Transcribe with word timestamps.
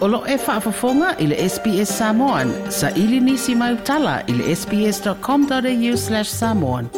Olo 0.00 0.22
e 0.28 0.36
whaafafonga 0.36 1.16
i 1.18 1.26
le 1.26 1.36
SPS 1.48 1.98
Samoan. 1.98 2.52
Sa 2.70 2.90
ili 2.90 3.20
nisi 3.20 3.54
mai 3.54 3.72
utala 3.74 4.22
i 4.28 4.32
le 4.32 4.54
sps.com.au 4.56 5.96
slash 5.96 6.30
samoan. 6.30 6.88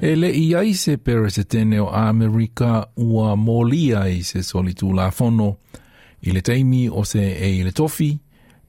E 0.00 0.14
le 0.16 0.30
i 0.32 0.46
ai 0.56 0.72
se 0.74 0.94
pere 0.96 1.30
se 1.30 1.44
tene 1.44 1.80
o 1.80 1.86
Amerika 1.90 2.86
ua 2.96 3.36
moli 3.36 3.90
ai 3.94 4.22
se 4.24 4.42
soli 4.42 4.72
tū 4.72 4.94
la 4.96 5.10
fono. 5.10 5.56
I 6.22 6.32
le 6.32 6.40
teimi 6.40 6.86
o 6.88 7.04
se 7.04 7.22
e 7.36 7.52
i 7.58 7.62
le 7.64 7.72
tofi, 7.72 8.14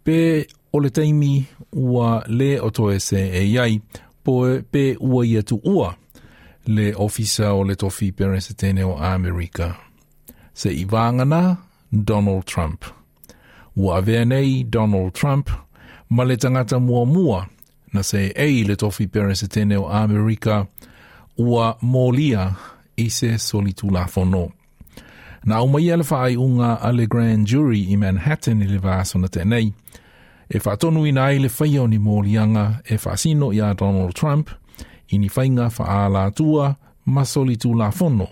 pe 0.04 0.46
o 0.74 0.80
le 0.84 0.90
teimi 0.90 1.46
ua 1.72 2.24
le 2.28 2.58
o 2.62 2.70
toe 2.72 3.00
se 3.00 3.24
e 3.42 3.46
iai, 3.54 3.80
po 4.24 4.41
pe 4.72 4.90
ua 4.99 5.23
ia 5.26 5.41
tu 5.44 5.62
ua. 5.63 5.94
le 6.68 6.94
ofisa 6.96 7.54
o 7.54 7.64
le 7.64 7.76
tofi 7.76 8.12
tene 8.58 8.84
o 8.84 8.98
Amerika. 8.98 9.76
Se 10.54 10.70
i 10.70 10.86
vangana, 10.86 11.58
Donald 11.92 12.46
Trump. 12.46 12.86
Ua 13.78 13.98
avea 13.98 14.26
nei 14.26 14.64
Donald 14.66 15.12
Trump 15.14 15.50
ma 16.10 16.24
le 16.24 16.36
tangata 16.36 16.80
mua 16.80 17.06
mua 17.06 17.48
na 17.94 18.02
se 18.04 18.32
ei 18.36 18.64
le 18.64 18.76
tofi 18.76 19.08
tene 19.08 19.76
o 19.78 19.88
Amerika 19.88 20.68
ua 21.38 21.78
molia 21.82 22.56
i 22.98 23.09
se 23.09 23.38
solitulafono. 23.38 24.52
Na 25.46 25.56
au 25.56 25.68
le 25.78 25.92
ala 25.94 26.04
unga 26.38 26.78
a 26.82 26.92
le 26.94 27.08
grand 27.08 27.46
jury 27.48 27.90
i 27.92 27.96
Manhattan 27.98 28.62
i 28.62 28.68
le 28.68 28.78
vāsona 28.78 29.28
tenei, 29.30 29.73
e 30.50 30.59
whatonu 30.59 31.06
i 31.08 31.12
nai 31.12 31.40
le 31.40 31.48
whaio 31.50 31.88
ni 31.88 31.98
molianga 31.98 32.82
e 32.86 32.98
whasino 33.02 33.52
i 33.52 33.59
a 33.59 33.73
Donald 33.73 34.14
Trump– 34.14 34.50
i 35.12 35.18
ni 35.18 35.30
whainga 35.38 35.72
wha 35.80 36.32
tua 36.36 36.76
masoli 37.06 37.56
tū 37.56 37.76
la 37.80 37.92
fono. 37.92 38.28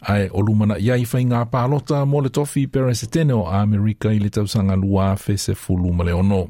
Ae 0.00 0.28
o 0.32 0.42
lumana 0.42 0.76
i 0.82 0.90
ai 0.90 1.04
whainga 1.04 1.44
pālota 1.46 2.02
mō 2.08 2.22
le 2.24 2.28
tofi 2.34 2.66
pere 2.66 2.94
se 2.94 3.06
tene 3.06 3.32
o 3.34 3.44
Amerika 3.46 4.10
i 4.12 4.18
le 4.18 4.30
sanga 4.48 4.74
lua 4.76 5.14
fe 5.16 5.36
se 5.38 5.54
fulu 5.54 5.92
male 5.92 6.12
ono. 6.12 6.46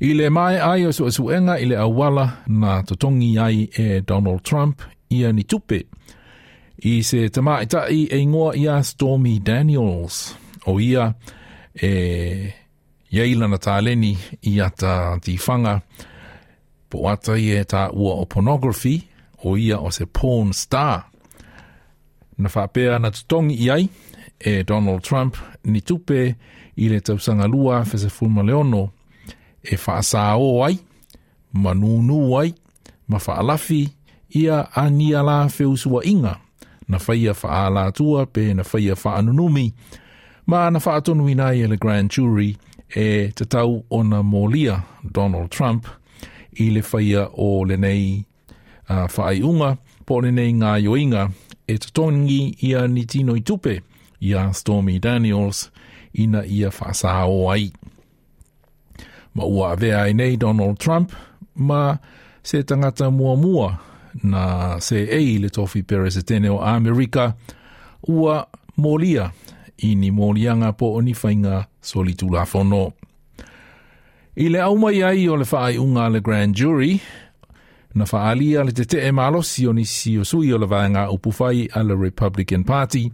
I 0.00 0.12
le 0.14 0.28
mai 0.30 0.58
ai 0.60 0.86
o 0.86 0.92
su 1.10 1.28
enga 1.30 1.58
i 1.58 1.64
le 1.66 1.76
awala 1.76 2.42
na 2.46 2.82
totongi 2.82 3.38
ai 3.38 3.68
e 3.74 4.00
Donald 4.02 4.42
Trump 4.42 4.82
ia 5.10 5.32
ni 5.32 5.42
tupe. 5.44 5.82
I 6.80 7.02
se 7.02 7.28
tama 7.28 7.64
tamaitai 7.66 8.04
e 8.10 8.26
ngoa 8.26 8.56
ia 8.56 8.82
Stormy 8.82 9.38
Daniels 9.40 10.34
o 10.66 10.78
ia 10.80 11.12
e 11.74 12.54
Yeila 13.10 13.48
na 13.48 13.56
tāleni 13.56 14.16
i 14.42 14.60
ata 14.60 15.16
tifanga. 15.24 15.40
fanga 15.46 15.80
po 16.90 17.08
ata 17.10 17.32
i 17.44 17.50
e 17.58 17.64
ta 17.72 17.82
ua 17.92 18.12
o 18.14 18.24
pornography 18.32 18.96
o 19.44 19.56
ia 19.58 19.78
o 19.78 19.90
se 19.90 20.04
porn 20.06 20.52
star. 20.52 21.04
Na 22.38 22.48
whapea 22.54 22.98
na 22.98 23.10
tutongi 23.10 23.54
i 23.64 23.70
ai 23.70 23.88
e 24.48 24.62
Donald 24.64 25.02
Trump 25.02 25.36
ni 25.64 25.80
tupe 25.80 26.20
i 26.76 26.84
le 26.88 26.98
tausanga 27.00 27.46
lua 27.52 27.84
fese 27.84 28.08
fulma 28.16 28.42
leono 28.42 28.84
e 29.70 29.76
whaasā 29.82 30.24
o 30.38 30.62
ai, 30.64 30.76
ma 31.62 31.72
nūnū 31.74 32.20
ai, 32.40 32.50
ma 33.10 33.18
whaalafi 33.24 33.80
ia 34.40 34.58
a 34.80 34.90
niala 34.90 35.38
feusua 35.56 36.02
inga 36.04 36.34
na 36.88 36.98
whaia 37.06 37.32
whaala 37.42 37.84
tua 37.96 38.26
pe 38.26 38.54
na 38.54 38.62
whaia 38.70 38.94
whaanunumi 39.02 39.66
ma 40.48 40.70
na 40.70 40.78
whaatonu 40.84 41.28
inai 41.32 41.60
e 41.60 41.66
le 41.70 41.76
Grand 41.82 42.10
Jury 42.14 42.50
e 43.02 43.06
tatau 43.36 43.72
tau 43.82 43.84
o 43.90 43.98
na 44.10 44.22
molia 44.22 44.76
Donald 45.16 45.50
Trump 45.50 45.82
i 46.58 46.70
le 46.70 46.82
whaia 46.92 47.28
o 47.34 47.64
le 47.64 47.76
nei 47.76 48.24
uh, 48.88 49.06
whaai 49.16 49.42
unga 49.46 49.74
po 50.06 50.18
le 50.24 50.30
nei 50.34 50.52
ngā 50.56 50.74
yoinga 50.84 51.24
e 51.70 51.76
tatongi 51.82 52.38
ia 52.66 52.86
ni 52.90 53.04
tino 53.06 53.36
i 53.36 53.42
tupe 53.46 53.76
ia 54.20 54.46
Stormy 54.54 54.98
Daniels 55.04 55.68
ina 56.18 56.42
ia 56.44 56.70
whaasā 56.74 57.14
o 57.30 57.44
ai. 57.52 57.68
Ma 59.34 59.44
ua 59.44 59.74
vea 59.78 60.00
ai 60.02 60.10
e 60.16 60.18
nei 60.18 60.36
Donald 60.36 60.78
Trump 60.82 61.12
ma 61.54 61.96
se 62.42 62.62
tangata 62.62 63.10
mua 63.10 63.36
mua 63.36 63.70
na 64.22 64.78
se 64.80 65.04
ei 65.04 65.38
le 65.38 65.50
tofi 65.54 65.82
pere 65.82 66.10
se 66.10 66.22
tene 66.22 66.48
o 66.50 66.58
Amerika 66.58 67.32
ua 68.08 68.42
molia 68.76 69.30
ini 69.78 70.10
molianga 70.10 70.72
po 70.72 70.94
onifainga 70.98 71.66
solitu 71.82 72.28
la 72.32 72.44
fono. 72.44 72.92
I 74.40 74.46
le 74.50 74.62
au 74.62 74.76
mai 74.78 75.02
ai 75.02 75.28
o 75.28 75.34
le 75.34 75.44
whaai 75.52 75.78
unga 75.82 76.08
le 76.08 76.20
grand 76.20 76.54
jury, 76.54 77.00
na 77.96 78.04
whaalia 78.04 78.62
le 78.62 78.70
e 79.02 79.10
malosi 79.10 79.64
o 79.66 79.72
nisi 79.74 80.12
o 80.16 80.22
sui 80.22 80.52
o 80.52 80.58
le 80.58 80.66
a 80.70 81.82
le 81.82 81.94
Republican 81.96 82.62
Party, 82.62 83.10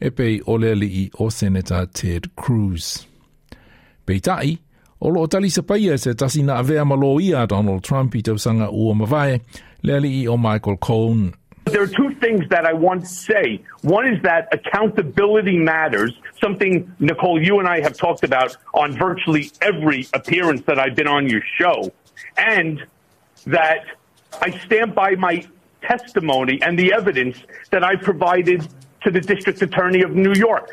e 0.00 0.10
pei 0.10 0.40
o 0.46 0.56
le 0.56 0.74
o 1.20 1.30
Senator 1.30 1.86
Ted 1.92 2.26
Cruz. 2.34 3.06
Pei 4.04 4.18
tai, 4.18 4.58
o 4.98 5.10
lo 5.10 5.28
tali 5.28 5.48
paia 5.64 5.96
se 5.96 6.12
tasi 6.16 6.42
na 6.42 6.56
avea 6.56 6.84
malo 6.84 7.20
ia 7.20 7.46
Donald 7.46 7.82
Trump 7.84 8.12
i 8.16 8.22
ua 8.24 9.40
le 9.82 10.26
o 10.28 10.36
Michael 10.36 11.30
There 11.66 11.80
are 11.82 11.86
two 11.86 12.10
things 12.20 12.46
that 12.50 12.66
I 12.66 12.72
want 12.74 13.02
to 13.02 13.06
say. 13.06 13.62
One 13.82 14.06
is 14.12 14.20
that 14.22 14.48
accountability 14.52 15.56
matters, 15.56 16.12
something, 16.40 16.92
Nicole, 16.98 17.40
you 17.42 17.58
and 17.58 17.68
I 17.68 17.80
have 17.82 17.96
talked 17.96 18.24
about 18.24 18.56
on 18.74 18.92
virtually 18.92 19.50
every 19.60 20.06
appearance 20.14 20.62
that 20.66 20.78
I've 20.78 20.94
been 20.94 21.08
on 21.08 21.28
your 21.28 21.42
show, 21.58 21.92
and 22.38 22.86
that 23.46 23.84
I 24.40 24.50
stand 24.66 24.94
by 24.94 25.12
my 25.16 25.44
testimony 25.82 26.60
and 26.62 26.78
the 26.78 26.92
evidence 26.92 27.36
that 27.70 27.84
I 27.84 27.96
provided 27.96 28.66
to 29.02 29.10
the 29.10 29.20
district 29.20 29.60
attorney 29.62 30.02
of 30.02 30.12
New 30.14 30.32
York. 30.34 30.70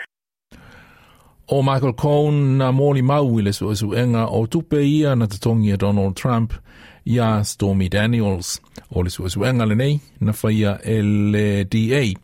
O 1.49 1.61
Michael 1.61 1.91
Cohn, 1.93 2.57
na 2.57 2.71
mōli 2.71 3.03
mau 3.03 3.25
i 3.37 3.41
le 3.41 3.51
suesuenga 3.53 4.27
o 4.31 4.45
tupe 4.45 4.77
ia 4.83 5.15
na 5.15 5.25
tatongi 5.25 5.73
a 5.73 5.77
Donald 5.77 6.15
Trump 6.15 6.53
ia 7.05 7.43
Stormy 7.43 7.89
Daniels. 7.89 8.61
O 8.95 8.99
le 9.01 9.09
suesuenga 9.09 9.67
le 9.67 9.75
nei 9.75 9.99
na 10.21 10.31
whaia 10.31 10.79
LDA. 10.85 12.15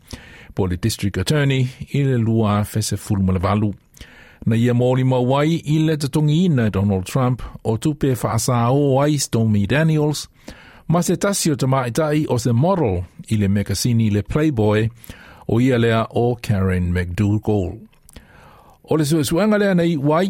po 0.58 0.66
le 0.66 0.76
district 0.76 1.18
attorney 1.18 1.68
i 1.94 2.02
le 2.02 2.16
lua 2.18 2.64
fese 2.64 2.96
fulmalevalu. 2.96 3.68
Na 4.46 4.56
ia 4.56 4.72
mōri 4.74 5.04
mawai 5.06 5.52
i 5.58 5.76
le 5.86 5.94
tatongi 5.96 6.44
ina 6.48 6.64
Donald 6.70 7.04
Trump 7.12 7.42
o 7.64 7.76
tupe 7.76 8.10
whaasā 8.22 8.58
o 8.74 8.98
ai 9.02 9.18
Stormy 9.18 9.64
Daniels, 9.72 10.24
ma 10.90 11.02
se 11.02 11.16
tasi 11.16 11.52
o 11.52 11.54
tamaitai 11.56 12.24
o 12.32 12.38
se 12.38 12.50
model 12.64 13.02
i 13.30 13.36
le 13.38 13.48
mekasini 13.54 14.10
le 14.14 14.22
Playboy 14.22 14.88
o 15.48 15.60
ia 15.62 15.78
lea 15.78 16.02
o 16.22 16.26
Karen 16.46 16.90
McDougall. 16.94 17.76
O 18.84 18.96
le 18.96 19.04
suesuanga 19.04 19.58
lea 19.58 19.74
nei 19.78 19.94
wai 19.96 20.26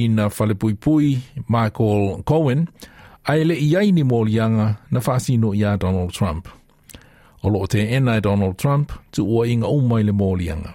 i 0.00 0.06
na 0.08 0.28
whalepuipui 0.28 1.16
Michael 1.48 2.20
Cohen, 2.28 2.66
ai 3.24 3.42
le 3.46 3.54
iaini 3.58 4.04
mōrianga 4.04 4.74
na 4.90 5.00
whaasino 5.06 5.54
ia 5.56 5.74
Donald 5.76 6.12
Trump 6.12 6.61
o 7.44 7.48
loo 7.50 7.66
te 7.70 7.80
enai 7.96 8.18
Donald 8.26 8.56
Trump 8.62 8.88
tu 9.14 9.22
ua 9.34 9.42
inga 9.52 9.66
umai 9.78 10.02
le 10.08 10.12
mōlianga. 10.20 10.70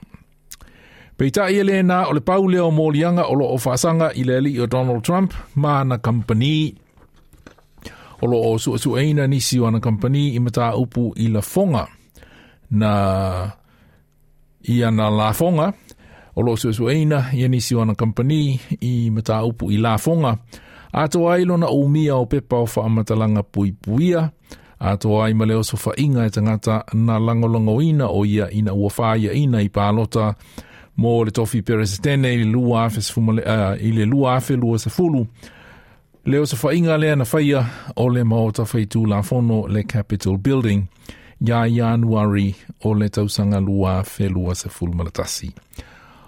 Pei 1.18 1.32
tā 1.34 1.48
ia 1.50 1.64
lēnā 1.66 2.02
o 2.10 2.14
le 2.16 2.22
pau 2.22 2.44
leo 2.52 2.68
mōlianga 2.80 3.26
o 3.32 3.36
loo 3.40 3.56
whasanga 3.64 4.12
i 4.20 4.26
le 4.28 4.42
li 4.46 4.52
o 4.62 4.68
Donald 4.68 5.02
Trump 5.08 5.32
na 5.56 5.98
company. 5.98 6.76
O 8.22 8.26
loo 8.28 8.58
sua 8.58 8.78
su 8.78 8.96
eina 8.98 9.28
nisi 9.28 9.60
o 9.60 9.68
ana 9.70 9.80
company 9.80 10.36
i 10.36 10.40
mata 10.40 10.72
upu 10.76 11.12
i 11.16 11.28
la 11.30 11.42
fonga 11.42 11.86
na 12.70 12.94
i 14.74 14.84
ana 14.84 15.08
la 15.10 15.32
fonga 15.34 15.68
o 16.36 16.42
loo 16.42 16.56
sua 16.58 16.74
su 16.74 16.90
eina 16.90 17.30
i 17.34 17.48
nisi 17.48 17.76
o 17.76 17.82
ana 17.82 17.94
company 17.96 18.60
i 18.82 18.94
mata 19.10 19.42
upu 19.46 19.72
i 19.72 19.78
la 19.78 19.98
fonga. 19.98 20.38
Ato 20.92 21.30
ailo 21.32 21.58
na 21.58 21.68
umia 21.70 22.16
o 22.16 22.26
pepa 22.26 22.58
o 22.64 22.68
wha 22.76 22.86
amatalanga 22.86 23.44
pui 23.54 23.70
puia. 23.82 24.22
Pui 24.28 24.64
a 24.80 24.98
to 25.02 25.22
ai 25.22 25.34
ma 25.34 25.46
leo 25.46 25.64
sofa 25.64 25.92
inga 25.98 26.26
e 26.26 26.30
tangata 26.30 26.84
na 26.94 27.20
langolongo 27.20 27.82
ina 27.82 28.08
o 28.10 28.26
ia 28.26 28.52
ina 28.52 28.74
ua 28.74 28.92
whaia 28.98 29.34
ina 29.34 29.62
i 29.62 29.70
pālota 29.70 30.34
mō 30.98 31.14
le 31.26 31.32
tofi 31.32 31.62
peres 31.66 31.98
tene 32.02 32.32
i 32.34 32.38
le 32.42 32.46
lua 32.46 32.86
afe, 32.88 33.02
sfumale, 33.06 33.42
uh, 33.46 33.76
i 33.82 33.92
le 33.94 34.06
lua 34.10 34.36
afe 34.40 34.56
lua 34.58 34.80
sa 34.82 34.90
fulu. 34.90 35.28
Leo 36.26 36.46
sa 36.50 36.58
whainga 36.58 36.96
lea 36.98 37.16
na 37.16 37.24
whaia 37.30 37.62
o 37.96 38.08
le 38.10 38.24
maota 38.26 38.64
whaitu 38.66 39.04
la 39.06 39.20
fono 39.22 39.68
le 39.68 39.84
Capital 39.84 40.38
Building 40.38 40.84
ia 41.48 41.56
i 41.70 41.78
anuari 41.86 42.54
o 42.84 42.94
le 42.98 43.10
tausanga 43.10 43.60
lua 43.62 44.00
afe 44.02 44.30
lua 44.30 44.56
sa 44.56 44.70
fulu 44.70 44.94
malatasi. 44.96 45.52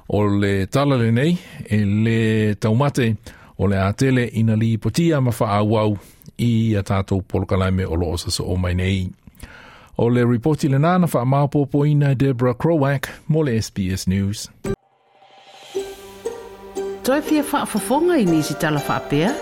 O 0.10 0.22
le 0.28 0.66
tala 0.68 0.98
le 1.02 1.10
nei 1.12 1.34
e 1.70 1.82
le 1.86 2.54
taumate 2.62 3.16
o 3.58 3.68
le 3.68 3.78
atele 3.82 4.30
ina 4.38 4.54
li 4.56 4.78
potia 4.78 5.22
mafaa 5.22 5.62
wha 5.62 5.82
awau 5.84 5.98
i 6.40 6.76
a 6.80 6.84
tātou 6.88 7.20
polokalaime 7.28 7.86
o 7.92 7.98
loo 8.00 8.16
sasa 8.22 8.44
o 8.44 8.56
mai 8.58 8.76
nei. 8.80 9.08
O 10.00 10.08
le 10.12 10.24
reporti 10.28 10.70
le 10.72 10.80
nāna 10.82 11.10
wha 11.12 11.26
maapopo 11.28 11.84
ina 11.88 12.14
Deborah 12.16 12.56
Crowack, 12.56 13.10
mo 13.28 13.42
le 13.44 13.58
SBS 13.62 14.08
News. 14.08 14.46
Toi 17.04 17.22
pia 17.28 17.44
wha 17.52 17.66
fafonga 17.68 18.18
i 18.22 18.26
nisi 18.30 18.56
tala 18.64 18.80
wha 18.88 19.00
pia? 19.12 19.34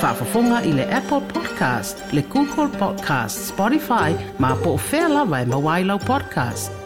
Wha 0.00 0.14
fafonga 0.16 0.62
i 0.68 0.72
le 0.78 0.88
Apple 1.02 1.20
Podcast, 1.34 2.02
le 2.12 2.24
Google 2.32 2.68
Podcast, 2.80 3.52
Spotify, 3.52 4.14
maapopo 4.40 4.80
whela 4.92 5.26
vai 5.28 5.44
mawailau 5.52 6.00
podcast. 6.08 6.85